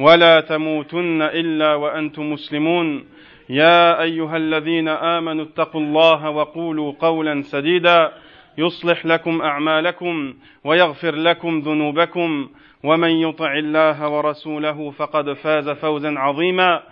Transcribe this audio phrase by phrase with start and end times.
[0.00, 3.04] ولا تموتن إلا وأنتم مسلمون.
[3.48, 8.12] يا أيها الذين آمنوا اتقوا الله وقولوا قولا سديدا.
[8.58, 12.48] يصلح لكم أعمالكم ويغفر لكم ذنوبكم.
[12.84, 16.82] ومن يطع الله ورسوله فقد فاز فوزا عظيما.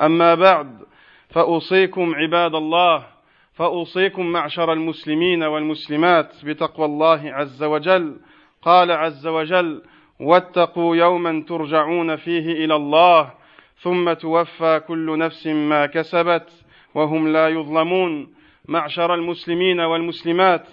[0.00, 0.70] أما بعد
[1.30, 3.06] فأوصيكم عباد الله
[3.54, 8.16] فأوصيكم معشر المسلمين والمسلمات بتقوى الله عز وجل.
[8.62, 9.82] قال عز وجل
[10.20, 13.30] واتقوا يوما ترجعون فيه إلى الله
[13.80, 18.38] ثم توفى كل نفس ما كسبت وهم لا يظلمون.
[18.68, 20.66] معشر المسلمين والمسلمات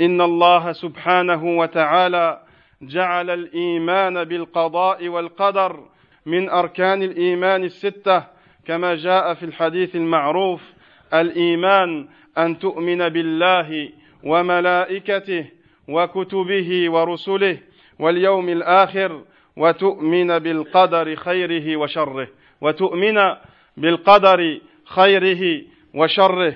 [0.00, 2.42] إن الله سبحانه وتعالى
[2.82, 5.84] جعل الإيمان بالقضاء والقدر
[6.26, 8.24] من أركان الإيمان الستة
[8.66, 10.62] كما جاء في الحديث المعروف
[11.14, 13.90] الإيمان أن تؤمن بالله
[14.24, 15.46] وملائكته
[15.88, 17.58] وكتبه ورسله
[17.98, 19.22] واليوم الآخر
[19.56, 22.28] وتؤمن بالقدر خيره وشره.
[22.60, 23.18] وتؤمن
[23.76, 25.62] بالقدر خيره
[25.94, 26.54] وشره.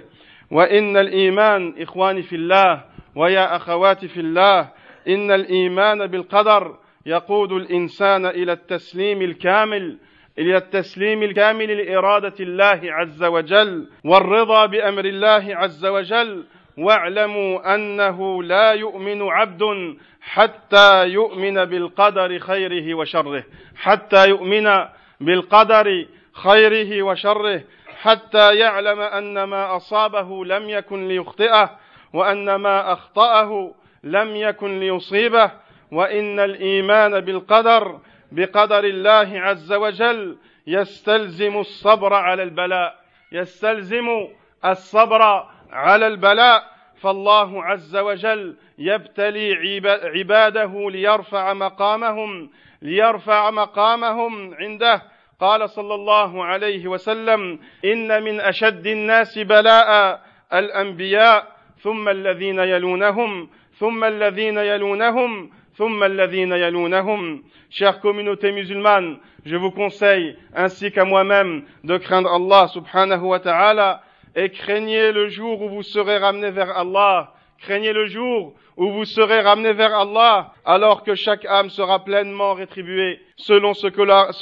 [0.50, 2.84] وإن الإيمان إخواني في الله
[3.16, 4.68] ويا أخواتي في الله
[5.08, 6.76] إن الإيمان بالقدر
[7.06, 9.98] يقود الإنسان إلى التسليم الكامل
[10.38, 16.44] إلى التسليم الكامل لإرادة الله عز وجل والرضا بأمر الله عز وجل.
[16.78, 19.62] واعلموا أنه لا يؤمن عبد
[20.22, 23.44] حتى يؤمن بالقدر خيره وشره
[23.76, 24.84] حتى يؤمن
[25.20, 27.62] بالقدر خيره وشره
[28.02, 31.70] حتى يعلم أن ما أصابه لم يكن ليخطئه
[32.12, 33.74] وأن ما أخطأه
[34.04, 35.50] لم يكن ليصيبه
[35.92, 37.98] وإن الإيمان بالقدر
[38.32, 44.28] بقدر الله عز وجل يستلزم الصبر على البلاء يستلزم
[44.64, 46.71] الصبر على البلاء.
[47.02, 49.80] فالله عز وجل يبتلي
[50.14, 52.50] عباده ليرفع مقامهم
[52.82, 55.02] ليرفع مقامهم عنده.
[55.40, 60.20] قال صلى الله عليه وسلم إن من أشد الناس بلاء
[60.52, 61.46] الأنبياء
[61.78, 63.48] ثم الذين يلونهم
[63.78, 67.42] ثم الذين يلونهم ثم الذين يلونهم.
[67.70, 74.02] Chère communauté musulmane je vous conseille ainsi qu'à moi-même de craindre Allah subhanahu wa ta'ala
[74.34, 77.32] et craignez le jour où vous serez ramenés vers Allah.
[77.60, 82.54] Craignez le jour où vous serez ramenés vers Allah, alors que chaque âme sera pleinement
[82.54, 83.86] rétribuée selon ce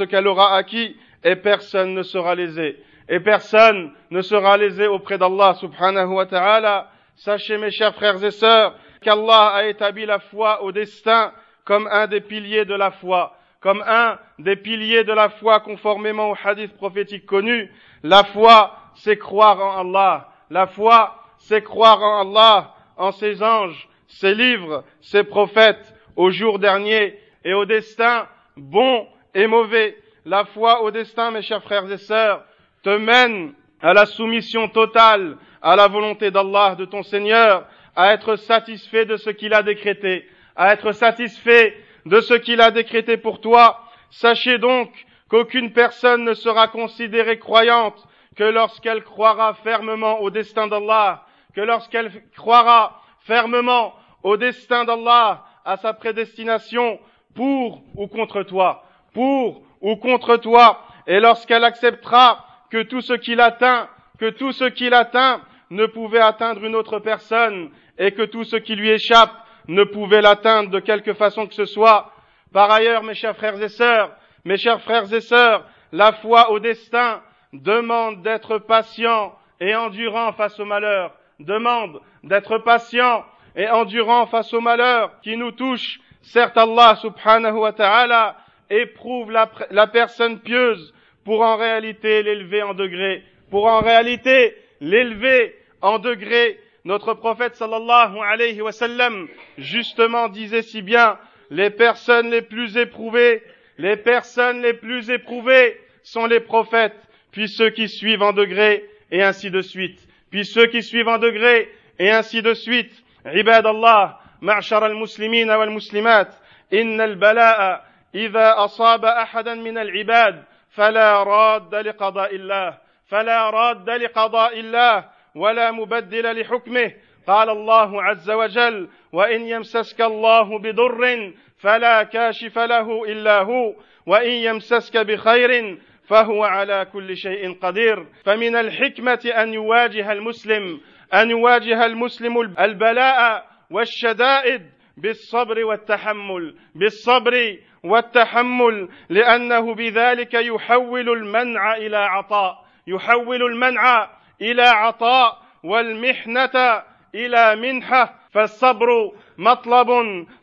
[0.04, 2.78] qu'elle aura acquis, et personne ne sera lésé.
[3.08, 6.90] Et personne ne sera lésé auprès d'Allah subhanahu wa ta'ala.
[7.16, 11.32] Sachez mes chers frères et sœurs qu'Allah a établi la foi au destin
[11.64, 16.30] comme un des piliers de la foi, comme un des piliers de la foi conformément
[16.30, 17.70] au hadith prophétique connu.
[18.02, 20.28] La foi c'est croire en Allah.
[20.50, 26.58] La foi, c'est croire en Allah, en ses anges, ses livres, ses prophètes, au jour
[26.58, 29.96] dernier et au destin bon et mauvais.
[30.26, 32.44] La foi au destin, mes chers frères et sœurs,
[32.82, 37.66] te mène à la soumission totale à la volonté d'Allah, de ton Seigneur,
[37.96, 41.74] à être satisfait de ce qu'il a décrété, à être satisfait
[42.06, 43.80] de ce qu'il a décrété pour toi.
[44.10, 44.90] Sachez donc
[45.28, 48.06] qu'aucune personne ne sera considérée croyante
[48.36, 51.24] que lorsqu'elle croira fermement au destin d'Allah,
[51.54, 56.98] que lorsqu'elle croira fermement au destin d'Allah, à sa prédestination,
[57.34, 63.40] pour ou contre toi, pour ou contre toi, et lorsqu'elle acceptera que tout ce qu'il
[63.40, 63.88] atteint,
[64.18, 65.40] que tout ce qu'il atteint
[65.70, 69.32] ne pouvait atteindre une autre personne, et que tout ce qui lui échappe
[69.68, 72.12] ne pouvait l'atteindre de quelque façon que ce soit.
[72.52, 74.10] Par ailleurs, mes chers frères et sœurs,
[74.44, 77.20] mes chers frères et sœurs, la foi au destin
[77.52, 83.24] demande d'être patient et endurant face au malheur, demande d'être patient
[83.56, 86.00] et endurant face au malheur qui nous touche.
[86.22, 88.36] Certes, Allah subhanahu wa ta'ala
[88.68, 90.94] éprouve la, personne pieuse
[91.24, 96.58] pour en réalité l'élever en degré, pour en réalité l'élever en degré.
[96.84, 101.18] Notre prophète sallallahu alayhi wa sallam justement disait si bien,
[101.50, 103.42] les personnes les plus éprouvées,
[103.76, 106.96] les personnes les plus éprouvées sont les prophètes
[107.32, 110.00] puis ceux qui suivent en degré, et ainsi de suite.
[110.30, 111.68] Puis ceux qui suivent en degré,
[111.98, 113.04] et ainsi de suite.
[113.26, 116.34] عباد الله معشر المسلمين والمسلمات
[116.72, 117.84] إن البلاء
[118.14, 122.78] إذا أصاب أحدا من العباد فلا راد لقضاء الله
[123.08, 125.04] فلا راد لقضاء الله
[125.34, 126.92] ولا مبدل لحكمه
[127.26, 133.74] قال الله عز وجل وان يمسسك الله بضر فلا كاشف له الا هو
[134.06, 135.78] وان يمسسك بخير
[136.10, 138.06] فهو على كل شيء قدير.
[138.24, 140.80] فمن الحكمة أن يواجه المسلم
[141.14, 144.62] أن يواجه المسلم البلاء والشدائد
[144.96, 154.10] بالصبر والتحمل بالصبر والتحمل لأنه بذلك يحول المنع إلى عطاء يحول المنع
[154.40, 156.82] إلى عطاء والمحنة
[157.14, 158.20] إلى منحة.
[158.30, 159.88] فالصبر مطلب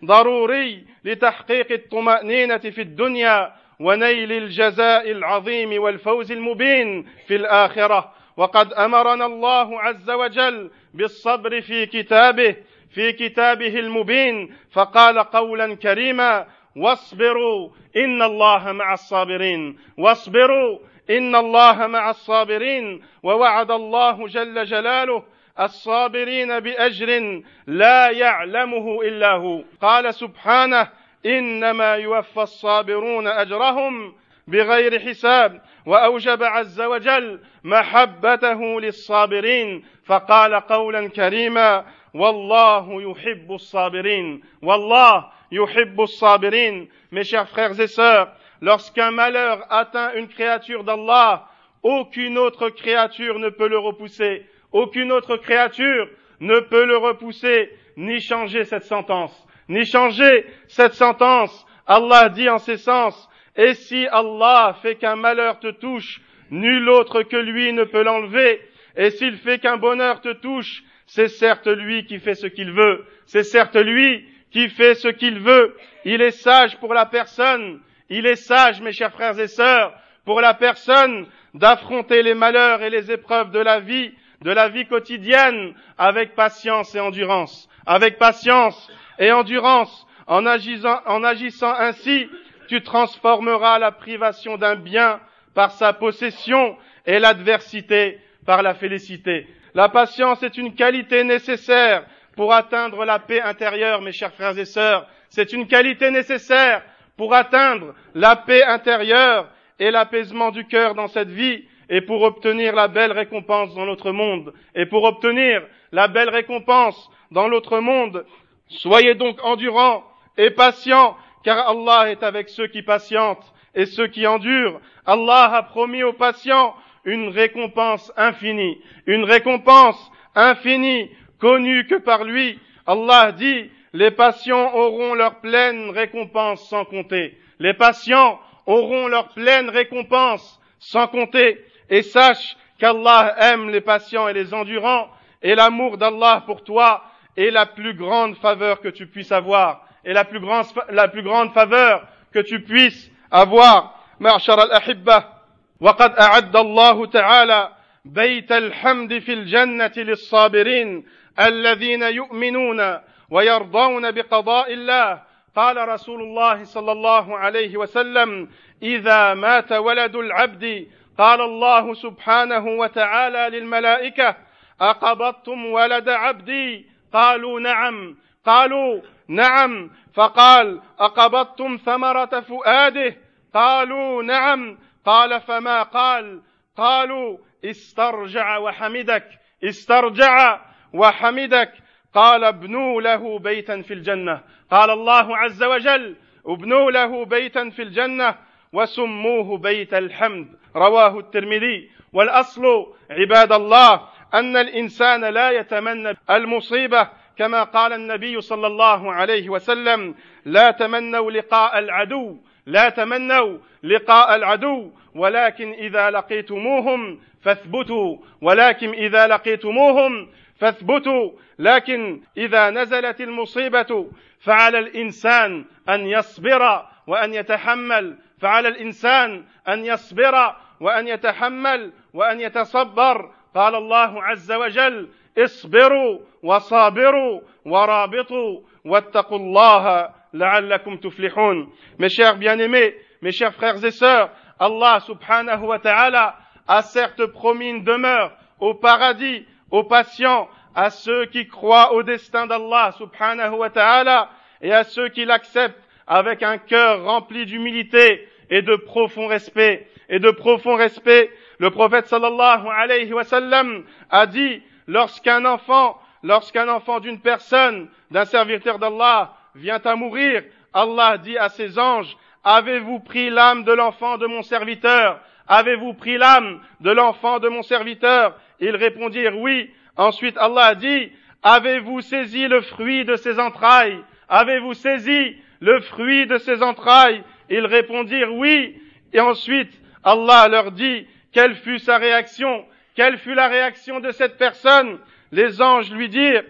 [0.05, 8.11] ضروري لتحقيق الطمأنينة في الدنيا ونيل الجزاء العظيم والفوز المبين في الآخرة.
[8.37, 12.55] وقد أمرنا الله عز وجل بالصبر في كتابه
[12.89, 14.55] في كتابه المبين.
[14.71, 24.27] فقال قولا كريما واصبروا إن الله مع الصابرين واصبروا إن الله مع الصابرين ووعد الله
[24.27, 25.23] جل جلاله
[25.59, 30.87] الصابرين بأجر لا يعلمه إلا هو قال سبحانه
[31.25, 34.13] انما يوفى الصابرون اجرهم
[34.47, 46.01] بغير حساب واوجب عز وجل محبته للصابرين فقال قولا كريما والله يحب الصابرين والله يحب
[46.01, 48.27] الصابرين mes chers frères et sœurs
[48.61, 51.47] lorsqu'un malheur atteint une créature d'Allah
[51.83, 56.09] aucune autre créature ne peut le repousser aucune autre créature
[56.39, 61.65] ne peut le repousser ni changer cette sentence ni changer cette sentence.
[61.85, 66.21] Allah dit en ces sens et si Allah fait qu'un malheur te touche
[66.51, 68.61] nul autre que lui ne peut l'enlever.
[68.95, 73.05] Et s'il fait qu'un bonheur te touche c'est certes lui qui fait ce qu'il veut,
[73.25, 75.75] c'est certes lui qui fait ce qu'il veut.
[76.05, 77.79] Il est sage pour la personne,
[78.09, 79.93] il est sage, mes chers frères et sœurs,
[80.25, 84.11] pour la personne d'affronter les malheurs et les épreuves de la vie,
[84.41, 90.05] de la vie quotidienne, avec patience et endurance, avec patience et endurance.
[90.27, 92.27] En agissant, ainsi,
[92.67, 95.21] tu transformeras la privation d'un bien
[95.55, 99.47] par sa possession et l'adversité par la félicité.
[99.73, 102.03] La patience est une qualité nécessaire
[102.35, 105.07] pour atteindre la paix intérieure, mes chers frères et sœurs.
[105.29, 106.83] C'est une qualité nécessaire
[107.15, 109.49] pour atteindre la paix intérieure
[109.79, 114.11] et l'apaisement du cœur dans cette vie et pour obtenir la belle récompense dans l'autre
[114.11, 114.53] monde.
[114.75, 118.25] Et pour obtenir la belle récompense dans l'autre monde,
[118.67, 120.03] soyez donc endurants
[120.37, 124.79] et patients, car Allah est avec ceux qui patientent et ceux qui endurent.
[125.05, 126.75] Allah a promis aux patients
[127.05, 132.59] une récompense infinie, une récompense infinie, connue que par lui.
[132.85, 137.37] Allah dit, les patients auront leur pleine récompense sans compter.
[137.59, 141.63] Les patients auront leur pleine récompense sans compter.
[141.89, 145.09] Et sache qu'Allah aime les patients et les endurants,
[145.41, 147.03] et l'amour d'Allah pour toi
[147.35, 151.23] est la plus grande faveur que tu puisses avoir, et la plus grande, la plus
[151.23, 153.93] grande faveur que tu puisses avoir.
[154.19, 155.37] al-ahibba,
[155.81, 157.71] وقد اعد الله تعالى
[158.05, 161.05] بيت الحمد في الجنه للصابرين
[161.39, 162.99] الذين يؤمنون
[163.29, 165.21] ويرضون بقضاء الله
[165.55, 168.49] قال رسول الله صلى الله عليه وسلم
[168.83, 170.87] اذا مات ولد العبد
[171.17, 174.35] قال الله سبحانه وتعالى للملائكه
[174.81, 178.17] أقبضتم ولد عبدي؟ قالوا نعم.
[178.45, 179.91] قالوا نعم.
[180.13, 183.15] فقال أقبضتم ثمرة فؤاده؟
[183.53, 184.77] قالوا نعم.
[185.05, 186.41] قال فما قال؟
[186.77, 189.39] قالوا استرجع وحمدك.
[189.63, 190.61] استرجع
[190.93, 191.73] وحمدك.
[192.13, 194.41] قال ابنوا له بيتا في الجنة.
[194.71, 196.15] قال الله عز وجل
[196.45, 198.35] ابنوا له بيتا في الجنة
[198.73, 200.47] وسموه بيت الحمد.
[200.75, 201.89] رواه الترمذي.
[202.13, 204.01] والأصل عباد الله
[204.33, 210.15] أن الإنسان لا يتمنى المصيبة كما قال النبي صلى الله عليه وسلم
[210.45, 220.29] لا تمنوا لقاء العدو لا تمنوا لقاء العدو ولكن إذا لقيتموهم فاثبتوا ولكن إذا لقيتموهم
[220.59, 230.55] فاثبتوا لكن إذا نزلت المصيبة فعلى الإنسان أن يصبر وأن يتحمل فعلى الإنسان أن يصبر
[230.79, 241.72] وأن يتحمل وأن يتصبر قال الله عز وجل اصبروا وصابروا ورابطوا واتقوا الله لعلكم تفلحون
[241.98, 246.36] mes chers bien-aimés mes chers frères et sœurs Allah subhanahu wa ta'ala
[246.68, 252.46] a certes promis une demeure au paradis aux patients à ceux qui croient au destin
[252.46, 258.62] d'Allah subhanahu wa ta'ala et à ceux qui l'acceptent avec un cœur rempli d'humilité et
[258.62, 261.30] de profond respect, et de profond respect.
[261.59, 268.25] le prophète sallallahu alayhi wa sallam a dit, lorsqu'un enfant, lorsqu'un enfant d'une personne, d'un
[268.25, 274.17] serviteur d'Allah, vient à mourir, Allah dit à ses anges, avez-vous pris l'âme de l'enfant
[274.17, 275.19] de mon serviteur?
[275.47, 278.35] Avez-vous pris l'âme de l'enfant de mon serviteur?
[278.59, 279.71] Ils répondirent oui.
[279.95, 281.11] Ensuite Allah a dit,
[281.41, 283.99] avez-vous saisi le fruit de ses entrailles?
[284.29, 287.23] Avez-vous saisi le fruit de ses entrailles?
[287.49, 288.79] Ils répondirent oui.
[289.13, 289.71] Et ensuite
[290.03, 292.65] Allah leur dit, quelle fut sa réaction?
[292.95, 294.97] Quelle fut la réaction de cette personne?
[295.31, 296.41] Les anges lui dirent,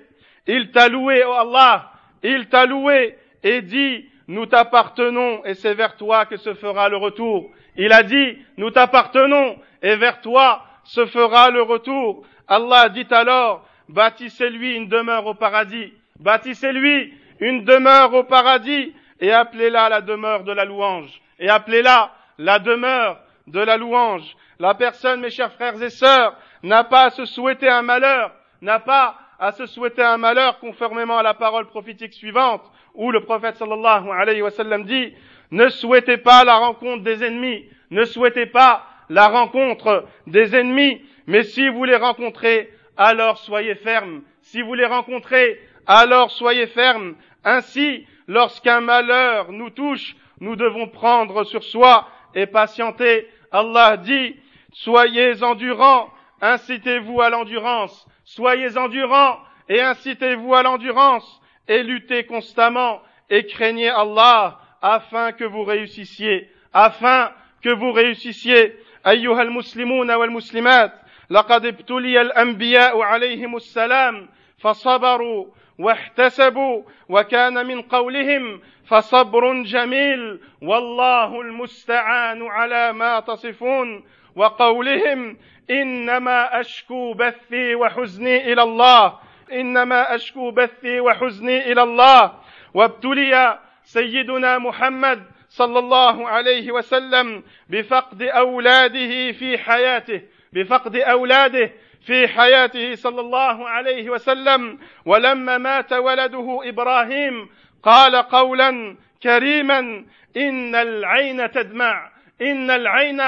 [0.48, 1.92] il t'a loué, oh Allah,
[2.24, 6.96] il t'a loué et dit, nous t'appartenons et c'est vers toi que se fera le
[6.96, 7.52] retour.
[7.76, 12.26] Il a dit, nous t'appartenons et vers toi se fera le retour.
[12.48, 15.92] Allah dit alors, bâtissez-lui une demeure au paradis,
[16.22, 22.60] bâtissez-lui une demeure au paradis et appelez-la la demeure de la louange, et appelez-la la
[22.60, 24.24] demeure de la louange.
[24.60, 28.80] La personne, mes chers frères et sœurs, n'a pas à se souhaiter un malheur, n'a
[28.80, 32.64] pas à se souhaiter un malheur conformément à la parole prophétique suivante,
[32.96, 35.14] où le prophète sallallahu alayhi wa sallam dit,
[35.52, 41.44] ne souhaitez pas la rencontre des ennemis, ne souhaitez pas la rencontre des ennemis, mais
[41.44, 44.24] si vous les rencontrez, alors soyez fermes.
[44.42, 47.16] Si vous les rencontrez, alors soyez fermes.
[47.44, 53.28] Ainsi, lorsqu'un malheur nous touche, nous devons prendre sur soi et patienter.
[53.52, 54.36] Allah dit,
[54.77, 56.11] soyez endurants,
[56.41, 59.39] incitez-vous à l'endurance, soyez endurants
[59.69, 63.01] et incitez-vous à l'endurance et luttez constamment
[63.31, 68.77] et craignez Allah afin que vous réussissiez, afin que vous réussissiez.
[69.07, 70.93] أيها المسلمون والمسلمات
[71.31, 75.47] لقد ابتلي الأنبياء عليهم السلام فصبروا
[75.79, 84.05] واحتسبوا وكان من قولهم فصبر جميل والله المستعان على ما تصفون
[84.38, 85.38] وقولهم
[85.70, 89.20] إنما أشكو بثي وحزني إلى الله.
[89.52, 92.34] إنما أشكو بثي وحزني إلى الله.
[92.74, 100.22] وابتلي سيدنا محمد صلى الله عليه وسلم بفقد أولاده في حياته
[100.54, 104.80] بفقد أولاده في حياته صلى الله عليه وسلم.
[105.06, 107.50] ولما مات ولده إبراهيم
[107.84, 110.06] قال قولا كريما
[110.38, 113.22] إن العين تدمع إن العين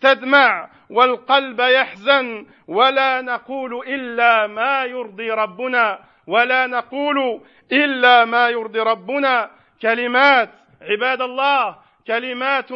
[0.00, 7.40] تدمع والقلب يحزن ولا نقول الا ما يرضي ربنا ولا نقول
[7.72, 9.50] الا ما يرضي ربنا
[9.82, 10.50] كلمات
[10.82, 11.76] عباد الله
[12.06, 12.68] كلمات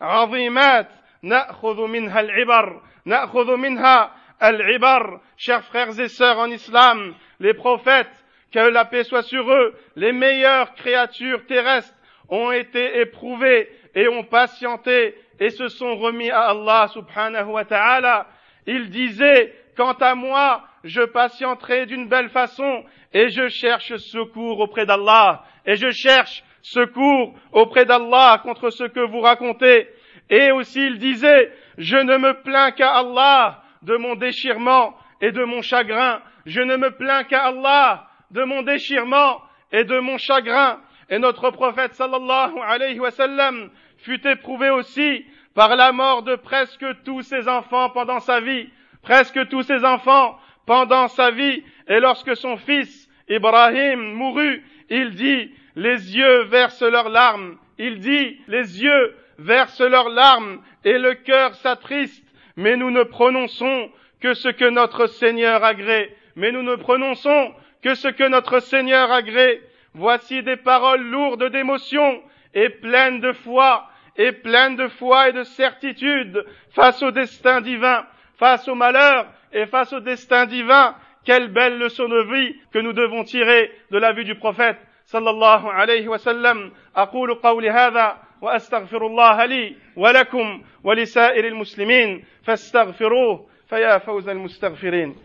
[0.00, 0.88] عظيمات
[1.22, 4.10] ناخذ منها العبر ناخذ منها
[4.42, 9.74] العبر chers frères et sœurs en islam les prophètes que la paix soit sur eux
[9.96, 11.94] les meilleures créatures terrestres
[12.28, 18.26] ont été éprouvées et ont patienté et se sont remis à Allah subhanahu wa ta'ala.
[18.66, 24.86] Ils disaient, quant à moi, je patienterai d'une belle façon et je cherche secours auprès
[24.86, 29.88] d'Allah et je cherche secours auprès d'Allah contre ce que vous racontez.
[30.30, 35.44] Et aussi il disait, je ne me plains qu'à Allah de mon déchirement et de
[35.44, 36.20] mon chagrin.
[36.44, 40.80] Je ne me plains qu'à Allah de mon déchirement et de mon chagrin.
[41.08, 43.70] Et notre prophète sallallahu alayhi wa sallam
[44.06, 48.68] fut éprouvé aussi par la mort de presque tous ses enfants pendant sa vie.
[49.02, 51.64] Presque tous ses enfants pendant sa vie.
[51.88, 57.56] Et lorsque son fils Ibrahim mourut, il dit, les yeux versent leurs larmes.
[57.78, 62.24] Il dit, les yeux versent leurs larmes et le cœur s'attriste.
[62.56, 66.14] Mais nous ne prononçons que ce que notre Seigneur agrée.
[66.36, 69.60] Mais nous ne prononçons que ce que notre Seigneur agrée.
[69.94, 72.22] Voici des paroles lourdes d'émotion
[72.54, 78.05] et pleines de foi, et pleines de foi et de certitude face au destin divin,
[78.37, 80.95] face au malheur et face au destin divin.
[81.23, 85.29] Quelle belle leçon de vie que nous devons tirer de la vie du prophète صلى
[85.29, 94.29] الله عليه وسلم اقول قولي هذا واستغفر الله لي ولكم ولسائر المسلمين فاستغفروه فيا فوز
[94.29, 95.15] المستغفرين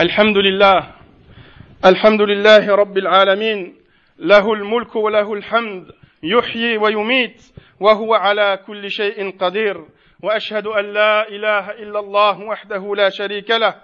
[0.00, 0.86] الحمد لله
[1.84, 3.74] الحمد لله رب العالمين
[4.18, 7.42] له الملك وله الحمد يحيي ويميت
[7.80, 9.84] وهو على كل شيء قدير
[10.22, 13.74] وأشهد أن لا إله إلا الله وحده لا شريك له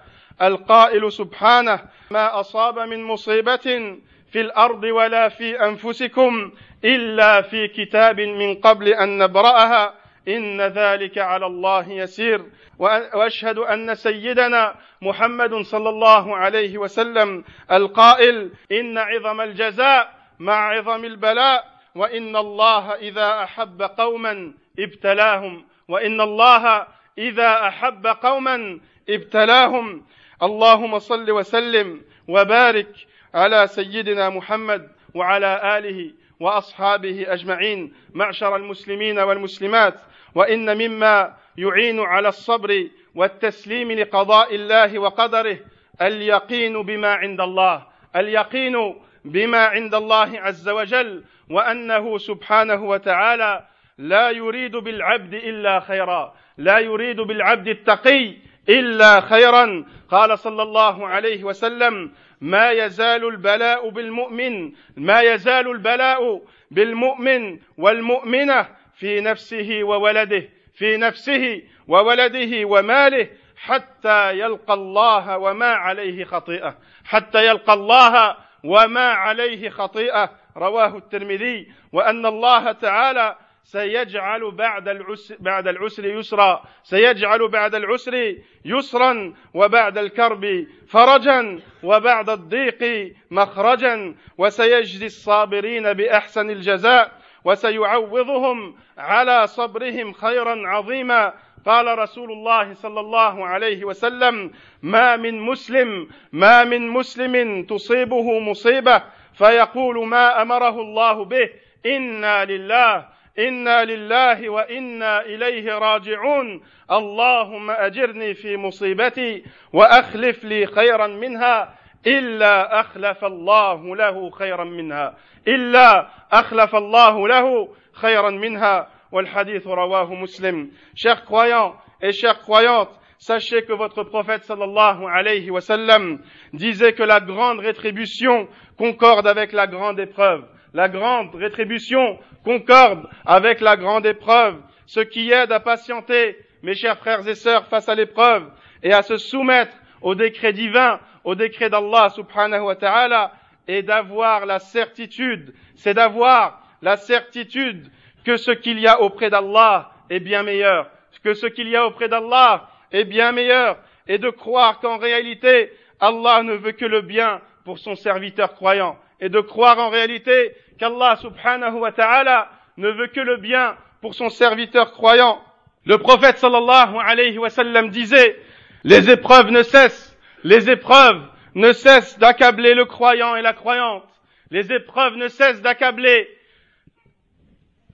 [0.43, 3.97] القائل سبحانه ما أصاب من مصيبة
[4.33, 6.53] في الأرض ولا في أنفسكم
[6.85, 9.95] إلا في كتاب من قبل أن نبرأها
[10.29, 12.45] إن ذلك على الله يسير.
[12.79, 21.73] وأشهد أن سيدنا محمد صلى الله عليه وسلم القائل إن عظم الجزاء مع عظم البلاء
[21.95, 26.87] وإن الله إذا أحب قوما ابتلاهم وإن الله
[27.19, 30.07] إذا أحب قوما ابتلاهم.
[30.43, 32.89] اللهم صل وسلم وبارك
[33.35, 36.11] على سيدنا محمد وعلى آله
[36.43, 40.01] وأصحابه أجمعين معشر المسلمين والمسلمات
[40.35, 45.59] وإن مما يعين على الصبر والتسليم لقضاء الله وقدره
[46.03, 48.95] اليقين بما عند الله اليقين
[49.25, 53.67] بما عند الله عز وجل وأنه سبحانه وتعالى
[53.99, 58.35] لا يريد بالعبد إلا خيرا لا يريد بالعبد التقي
[58.69, 59.85] إلا خيرا.
[60.11, 69.21] قال صلى الله عليه وسلم ما يزال البلاء بالمؤمن ما يزال البلاء بالمؤمن والمؤمنة في
[69.21, 78.37] نفسه وولده في نفسه وولده وماله حتى يلقى الله وما عليه خطيئة حتى يلقى الله
[78.65, 80.31] وما عليه خطيئة.
[80.57, 86.63] رواه الترمذي وأن الله تعالى سيجعل بعد العسر بعد العسر يسرا.
[86.83, 94.15] سيجعل بعد العسر يسرا وبعد الكرب فرجا وبعد الضيق مخرجا.
[94.39, 97.13] وسيجزي الصابرين بأحسن الجزاء.
[97.45, 101.35] وسيعوضهم على صبرهم خيرا عظيما.
[101.67, 104.51] قال رسول الله صلى الله عليه وسلم
[104.83, 109.03] ما من مسلم ما من مسلم تصيبه مصيبة.
[109.35, 111.51] فيقول ما أمره الله به.
[111.87, 121.75] إنا لله إنا لله وإنا إليه راجعون اللهم اجرني في مصيبتي واخلف لي خيرا منها
[122.07, 125.17] الا اخلف الله له خيرا منها
[125.49, 133.63] الا اخلف الله له خيرا منها والحديث رواه مسلم chers croyants et chères croyantes sachez
[133.63, 136.19] que votre prophète sallallahu alayhi wa sallam
[136.53, 143.61] disait que la grande rétribution concorde avec la grande épreuve la grande rétribution concorde avec
[143.61, 147.95] la grande épreuve, ce qui aide à patienter, mes chers frères et sœurs, face à
[147.95, 148.51] l'épreuve
[148.83, 153.33] et à se soumettre au décret divin, au décret d'Allah subhanahu wa ta'ala,
[153.69, 157.91] et d'avoir la certitude, c'est d'avoir la certitude
[158.25, 160.91] que ce qu'il y a auprès d'Allah est bien meilleur,
[161.23, 165.73] que ce qu'il y a auprès d'Allah est bien meilleur, et de croire qu'en réalité,
[166.01, 170.55] Allah ne veut que le bien pour son serviteur croyant, et de croire en réalité
[170.79, 175.41] qu'Allah subhanahu wa ta'ala ne veut que le bien pour son serviteur croyant.
[175.85, 177.49] Le prophète sallallahu alayhi wa
[177.89, 178.37] disait,
[178.83, 181.23] les épreuves ne cessent, les épreuves
[181.55, 184.03] ne cessent d'accabler le croyant et la croyante.
[184.51, 186.29] Les épreuves ne cessent d'accabler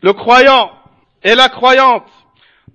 [0.01, 0.73] le croyant
[1.23, 2.11] et la croyante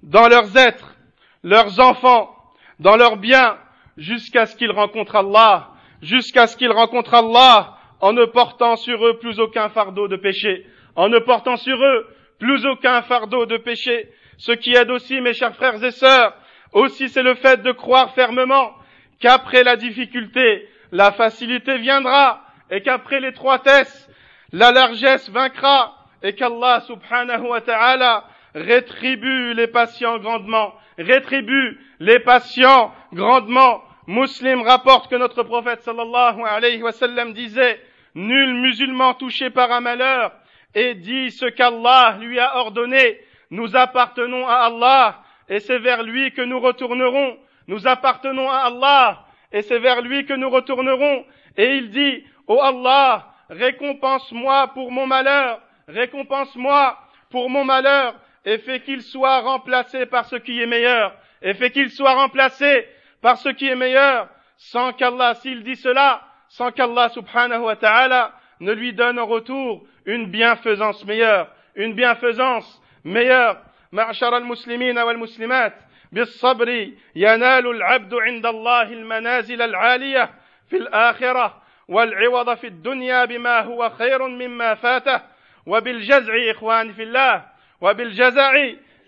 [0.03, 0.95] dans leurs êtres,
[1.41, 2.35] leurs enfants,
[2.79, 3.57] dans leurs biens,
[3.97, 5.69] jusqu'à ce qu'ils rencontrent Allah,
[6.03, 10.67] jusqu'à ce qu'ils rencontrent Allah en ne portant sur eux plus aucun fardeau de péché,
[10.97, 12.05] en ne portant sur eux
[12.37, 14.09] plus aucun fardeau de péché.
[14.37, 16.33] Ce qui aide aussi, mes chers frères et sœurs,
[16.73, 18.73] aussi c'est le fait de croire fermement
[19.21, 24.09] qu'après la difficulté, la facilité viendra, et qu'après l'étroitesse,
[24.51, 32.93] la largesse vaincra, et qu'Allah subhanahu wa ta'ala rétribue les patients grandement, rétribue les patients
[33.13, 33.81] grandement.
[34.07, 37.79] Muslim rapporte que notre prophète sallallahu alayhi wa sallam disait,
[38.15, 40.31] Nul musulman touché par un malheur
[40.75, 43.19] et dit ce qu'Allah lui a ordonné.
[43.49, 47.37] Nous appartenons à Allah et c'est vers lui que nous retournerons.
[47.67, 51.25] Nous appartenons à Allah et c'est vers lui que nous retournerons.
[51.57, 56.97] Et il dit, ô Allah, récompense-moi pour mon malheur, récompense-moi
[57.29, 61.71] pour mon malheur et fais qu'il soit remplacé par ce qui est meilleur, et fais
[61.71, 62.87] qu'il soit remplacé
[63.21, 66.21] par ce qui est meilleur, sans qu'Allah, s'il dit cela,
[66.53, 72.81] sans qu'Allah subhanahu wa ta'ala ne lui donne en retour une bienfaisance meilleure, une bienfaisance
[73.03, 73.57] meilleure.
[73.91, 75.73] معشر المسلمين والمسلمات
[76.11, 80.29] بالصبر ينال العبد عند الله المنازل العالية
[80.69, 85.21] في الآخرة والعوض في الدنيا بما هو خير مما فاته
[85.65, 87.45] وبالجزع إخوان في الله
[87.81, 88.53] وبالجزع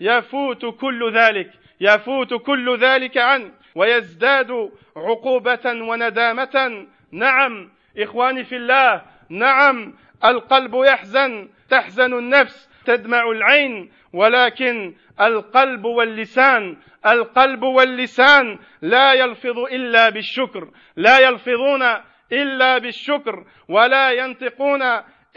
[0.01, 9.93] يفوت كل ذلك يفوت كل ذلك عنه ويزداد عقوبة وندامة نعم إخواني في الله نعم
[10.25, 20.69] القلب يحزن تحزن النفس تدمع العين ولكن القلب واللسان القلب واللسان لا يلفظ إلا بالشكر
[20.95, 21.83] لا يلفظون
[22.31, 24.81] إلا بالشكر ولا ينطقون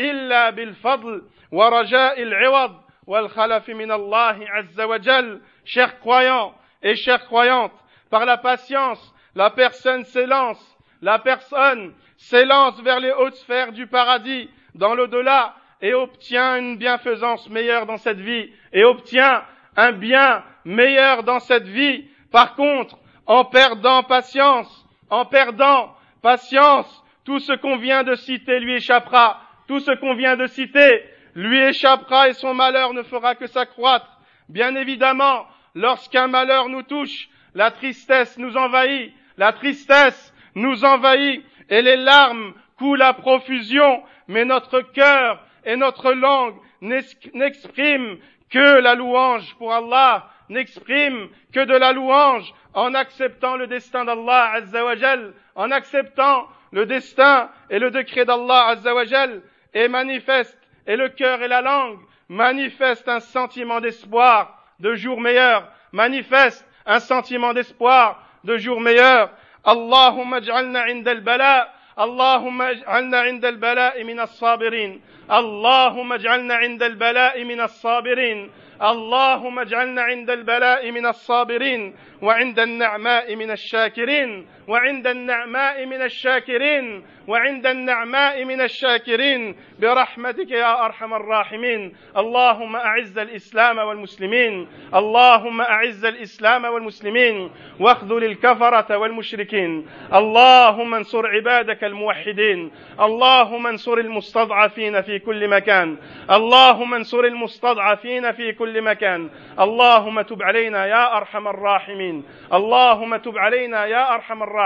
[0.00, 5.40] إلا بالفضل ورجاء العوض والخلف من الله عز وجل.
[5.64, 7.72] Chers croyants et chères croyantes
[8.10, 10.77] par la patience la personne s'élance.
[11.02, 17.48] La personne s'élance vers les hautes sphères du paradis dans l'au-delà et obtient une bienfaisance
[17.48, 19.44] meilleure dans cette vie et obtient
[19.76, 22.08] un bien meilleur dans cette vie.
[22.32, 28.74] Par contre, en perdant patience, en perdant patience, tout ce qu'on vient de citer lui
[28.74, 29.40] échappera.
[29.68, 34.18] Tout ce qu'on vient de citer lui échappera et son malheur ne fera que s'accroître.
[34.48, 41.82] Bien évidemment, lorsqu'un malheur nous touche, la tristesse nous envahit, la tristesse nous envahit et
[41.82, 48.18] les larmes coulent à profusion, mais notre cœur et notre langue n'expriment
[48.50, 54.52] que la louange pour Allah, n'exprime que de la louange en acceptant le destin d'Allah
[54.54, 59.42] Azzawajal, en acceptant le destin et le décret d'Allah Azzawajal,
[59.74, 65.68] et manifeste, et le cœur et la langue manifestent un sentiment d'espoir de jour meilleur,
[65.92, 69.30] manifeste un sentiment d'espoir de jour meilleur.
[69.68, 75.02] Allahumma ij'alna 'inda al-bala' اللهم اجعلنا عند البلاء من الصابرين.
[75.30, 78.50] اللهم اجعلنا عند البلاء من الصابرين.
[78.82, 81.96] اللهم اجعلنا عند البلاء من الصابرين.
[82.22, 84.46] وعند النعماء من الشاكرين.
[84.68, 89.56] وعند النعماء من الشاكرين وعند النعماء من الشاكرين.
[89.78, 91.92] برحمتك يا أرحم الراحمين.
[92.16, 94.68] اللهم أعز الإسلام والمسلمين.
[94.94, 97.50] اللهم أعز الإسلام والمسلمين.
[97.80, 99.86] واخذل الكفرة والمشركين.
[100.14, 102.70] اللهم انصر عبادك الموحدين.
[103.00, 105.96] اللهم انصر المستضعفين في كل مكان.
[106.30, 109.30] اللهم انصر المستضعفين في كل مكان.
[109.60, 112.24] اللهم تب علينا يا أرحم الراحمين.
[112.52, 114.57] اللهم تب علينا يا أرحم الراحمين.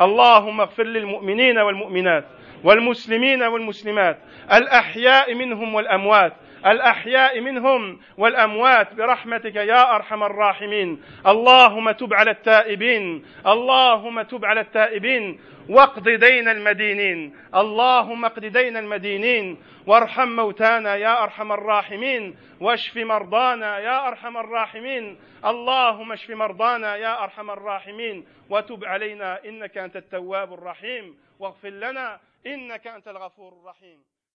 [0.00, 2.24] اللهم اغفر للمؤمنين والمؤمنات
[2.64, 4.18] والمسلمين والمسلمات.
[4.52, 6.32] الأحياء منهم والأموات.
[6.66, 8.94] الأحياء منهم والأموات.
[8.94, 11.02] برحمتك يا أرحم الراحمين.
[11.26, 13.24] اللهم تب على التائبين.
[13.46, 15.40] اللهم تب على التائبين.
[15.70, 17.36] واقض دين المدينين.
[17.54, 19.62] اللهم اقض دين المدينين.
[19.86, 22.36] وارحم موتانا يا أرحم الراحمين.
[22.60, 25.18] واشف مرضانا يا أرحم الراحمين.
[25.44, 28.26] اللهم اشف مرضانا يا أرحم الراحمين.
[28.50, 31.18] وتب علينا إنك أنت التواب الرحيم.
[31.38, 33.98] واغفر لنا إنك أنت الغفور الرحيم.